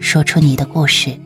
[0.00, 1.16] 说出你的故事。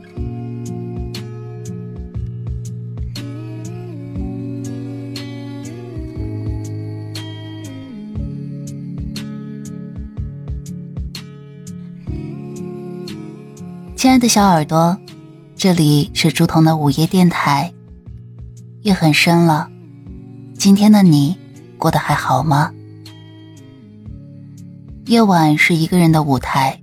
[13.94, 14.98] 亲爱的小耳朵，
[15.54, 17.72] 这里是竹筒的午夜电台。
[18.80, 19.70] 夜很深了，
[20.58, 21.38] 今天的你
[21.78, 22.72] 过得还好吗？
[25.06, 26.81] 夜晚是一个人的舞台，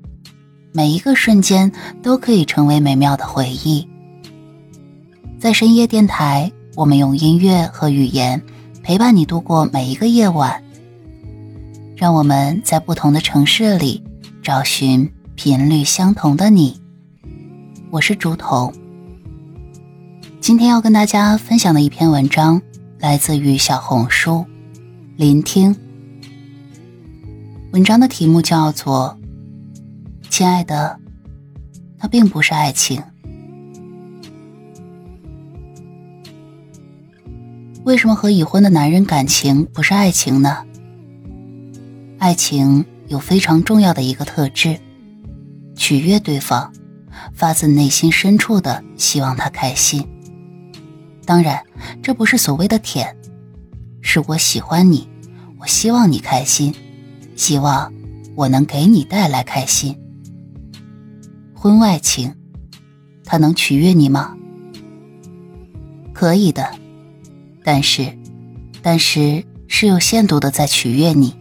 [0.72, 1.72] 每一个瞬间
[2.04, 3.88] 都可以成为美妙的回忆。
[5.40, 8.42] 在深夜电台，我们用音乐和语言
[8.84, 10.64] 陪伴你度过每一个夜晚。
[11.96, 14.02] 让我们在不同的城市里
[14.42, 16.80] 找寻频率相同的你。
[17.90, 18.72] 我是竹筒，
[20.40, 22.62] 今天要跟大家分享的一篇文章
[23.00, 24.46] 来自于小红书，
[25.18, 25.76] 聆听。
[27.72, 29.18] 文章的题目叫做
[30.40, 30.98] 《亲爱的》，
[31.98, 33.04] 那并不是爱情。
[37.84, 40.66] 为什么和已婚的男人感情不是爱情呢？
[42.20, 44.80] 爱情有非常重要的一个特质：
[45.76, 46.72] 取悦对方，
[47.34, 50.08] 发自内心深处的希望他开心。
[51.26, 51.62] 当然，
[52.02, 53.14] 这不是所谓的舔，
[54.00, 55.06] 是我喜欢你，
[55.60, 56.74] 我希望你开心。
[57.36, 57.92] 希望
[58.38, 59.94] 我能给你带来开心。
[61.62, 62.34] 婚外情，
[63.26, 64.34] 他能取悦你吗？
[66.14, 66.72] 可以的，
[67.66, 68.18] 但是，
[68.82, 71.36] 但是是有限度的在取悦你。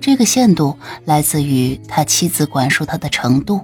[0.00, 3.60] 这个限度来自于他妻子管束他的程度，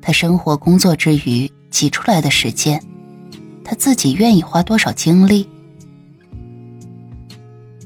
[0.00, 2.82] 他生活工作之余挤出来的时间，
[3.62, 5.46] 他自己愿意花多少精力。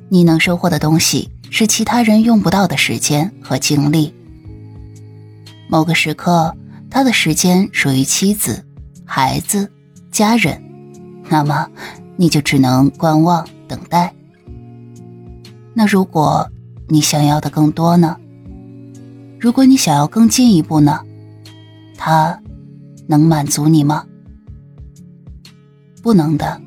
[0.08, 1.28] 你能收获的东西。
[1.52, 4.14] 是其他人用不到的时间和精力。
[5.70, 6.52] 某个时刻，
[6.90, 8.66] 他的时间属于妻子、
[9.04, 9.70] 孩子、
[10.10, 10.60] 家人，
[11.28, 11.68] 那么
[12.16, 14.12] 你就只能观望等待。
[15.72, 16.50] 那如果
[16.88, 18.16] 你想要的更多呢？
[19.38, 20.98] 如果你想要更进一步呢？
[21.96, 22.36] 他
[23.06, 24.04] 能满足你吗？
[26.02, 26.60] 不能的。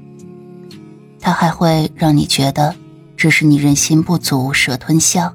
[1.20, 2.74] 他还会让你觉得。
[3.16, 5.34] 这是你人心不足蛇吞象，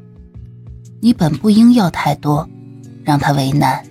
[1.00, 2.46] 你本不应要太多，
[3.08, 3.82] 让他为难。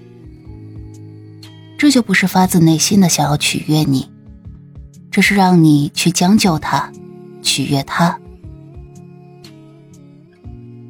[1.75, 4.07] 这就不是发自内心的想要取悦你，
[5.09, 6.91] 这是让你去将就他，
[7.41, 8.19] 取悦他。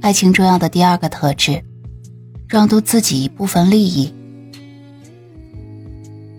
[0.01, 1.63] 爱情重要的第二个特质，
[2.49, 4.13] 让渡自己一部分利益。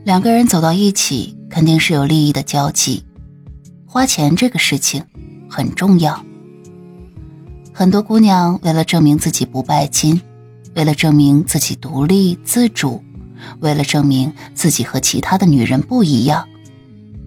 [0.05, 3.03] 两个人走到一起，肯定是有利益的交集，
[3.87, 5.03] 花钱这个事情
[5.49, 6.23] 很重要。
[7.73, 10.21] 很多姑娘为了证明自己不拜金，
[10.79, 13.03] 为了证明自己独立自主，
[13.59, 16.49] 为了证明自己和其他的女人不一样，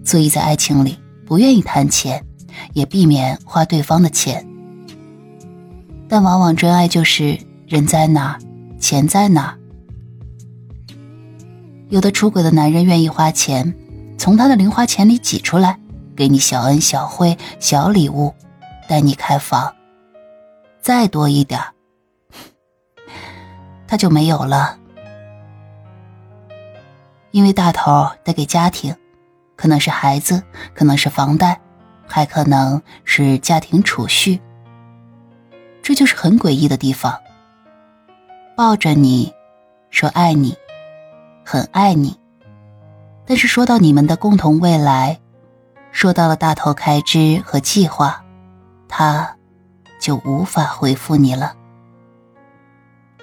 [0.02, 2.24] 所以在爱情里不愿意谈钱，
[2.72, 4.48] 也避免花对方的钱。
[6.08, 8.38] 但往往真爱就是人在哪，
[8.80, 9.54] 钱在哪。
[11.90, 13.74] 有的出轨的男人愿意花钱，
[14.16, 15.78] 从他的零花钱里挤出来，
[16.16, 18.32] 给你小恩小惠、小礼物，
[18.88, 19.70] 带你开房。
[20.80, 21.60] 再多一点
[23.92, 24.78] 他就没有了。
[27.30, 28.96] 因为大头得给家庭，
[29.54, 30.42] 可能是孩子，
[30.72, 31.60] 可能是房贷，
[32.06, 34.40] 还可能是家庭储蓄。
[35.82, 37.20] 这就是很诡异的地方。
[38.56, 39.30] 抱着你，
[39.90, 40.56] 说爱你，
[41.44, 42.18] 很爱你，
[43.26, 45.20] 但是说到你们的共同未来，
[45.90, 48.24] 说到了大头开支和计划，
[48.88, 49.36] 他。
[50.00, 51.54] 就无法回复你了，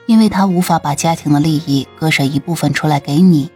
[0.10, 3.52] 因为他无法把家庭的利益割舍一部分出来给你，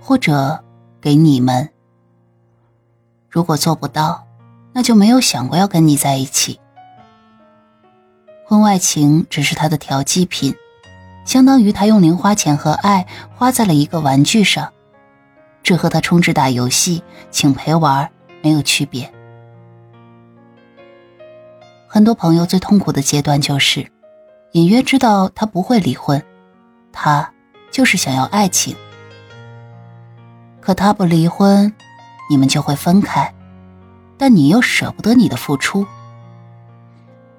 [0.00, 0.64] 或者
[0.98, 1.68] 给你们。
[3.28, 4.26] 如果做不到，
[4.72, 6.58] 那就没有想过要跟你在一起。
[8.46, 10.54] 婚外情只是他的调剂品，
[11.26, 13.06] 相当于他用零花钱和爱
[13.36, 14.72] 花在了一个玩具上，
[15.62, 18.10] 这和他充值打游戏请陪玩
[18.40, 19.12] 没有区别。
[21.86, 23.86] 很多朋友最痛苦的阶段就是，
[24.52, 26.20] 隐约知道他不会离婚，
[26.92, 27.32] 他
[27.70, 28.74] 就是想要爱情。
[30.60, 31.72] 可他不离婚，
[32.28, 33.32] 你们就会分开，
[34.18, 35.86] 但你又舍不得你的付出，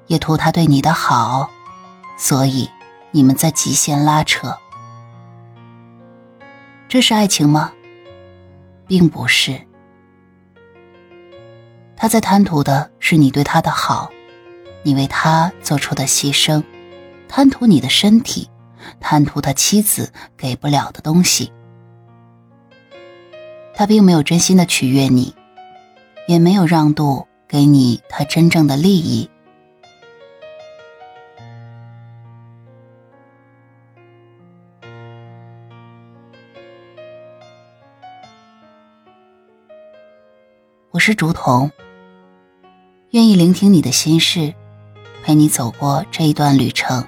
[0.08, 1.50] 也图他对你的好，
[2.18, 2.69] 所以
[3.12, 4.57] 你们在极限拉扯。
[6.88, 7.74] 这是爱情吗？
[8.88, 9.60] 并不是。
[11.98, 14.10] 他在贪图的是你对他的好，
[14.81, 16.64] 你为他做出的牺牲，
[17.33, 18.50] 贪图你的身体，
[19.00, 21.50] 贪图他妻子给不了的东西。
[23.74, 25.33] 他并没有真心的取悦你，
[26.28, 29.30] 也没有让渡给你他真正的利益。
[40.92, 41.72] 我是竹童。
[43.12, 44.54] 愿意聆听你的心事，
[45.24, 47.06] 陪你走过这一段旅程，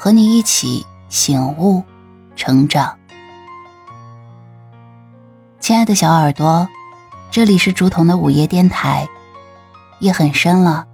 [0.00, 1.82] 和你一起醒悟、
[2.36, 2.96] 成长。
[5.58, 6.68] 亲爱的小耳朵，
[7.32, 9.08] 这里是竹筒的午夜电台。
[9.98, 10.86] 夜很深了，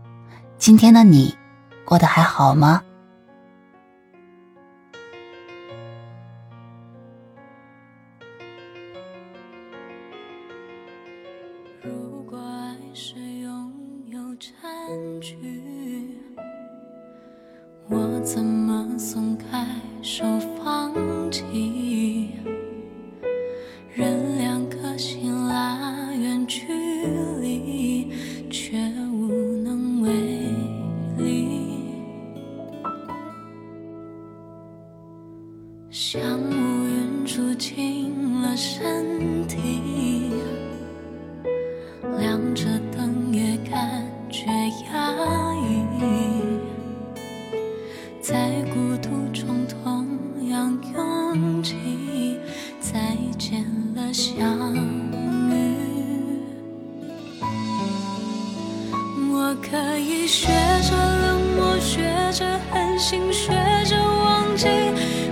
[0.56, 1.36] 今天的你
[1.84, 2.82] 过得还好吗？
[11.82, 13.70] 如果爱是拥
[14.06, 14.50] 有占
[15.20, 15.36] 据
[17.90, 18.63] 我怎么
[18.99, 19.67] 松开
[20.02, 20.25] 手
[20.56, 20.93] 放
[21.31, 22.31] 弃？
[23.93, 26.67] 任两颗心拉远距
[27.41, 28.11] 离，
[28.50, 28.76] 却
[29.12, 30.11] 无能为
[31.19, 31.94] 力。
[35.90, 36.52] 像乌
[36.87, 40.31] 云住进了身体，
[42.19, 42.64] 亮着
[59.70, 60.46] 可以学
[60.82, 62.02] 着冷漠学
[62.32, 63.49] 着狠心学
[63.84, 64.66] 着忘记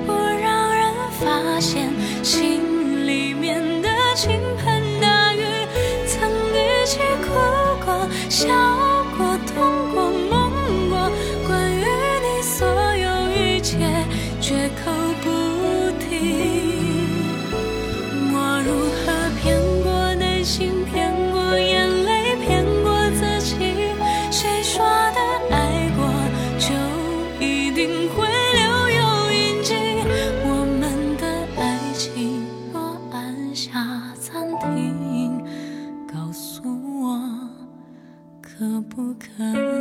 [0.07, 1.93] 不让人发现
[2.23, 5.45] 心里面的倾盆大雨
[6.07, 8.49] 曾一起哭过笑
[9.17, 10.51] 过痛过梦
[10.89, 11.11] 过
[11.47, 13.77] 关于你所有一切
[14.41, 14.91] 绝口
[15.23, 15.32] 不
[38.95, 39.72] 不可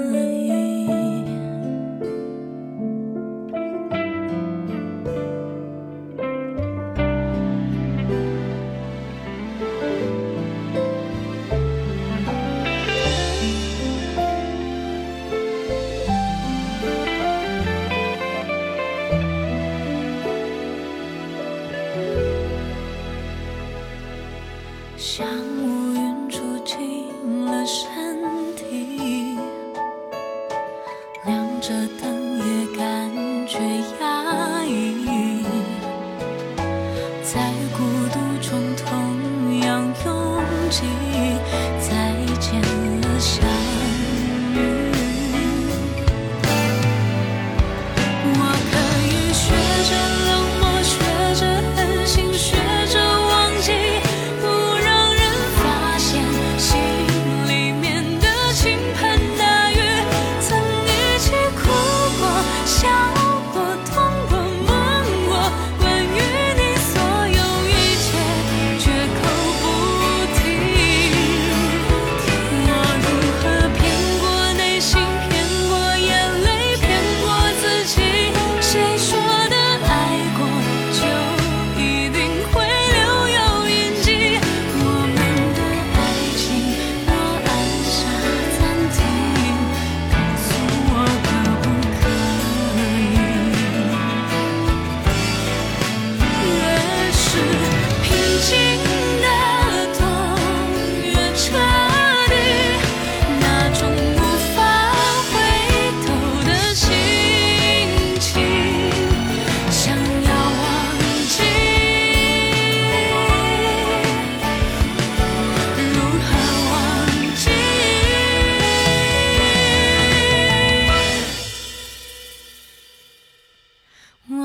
[40.72, 41.81] 记忆。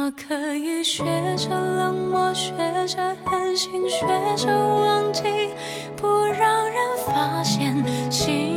[0.07, 1.03] 我可以学
[1.37, 2.53] 着冷漠，学
[2.87, 5.25] 着狠心，学着忘记，
[5.97, 6.77] 不让人
[7.09, 8.56] 发现心。